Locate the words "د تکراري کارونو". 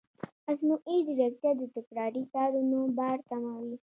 1.57-2.79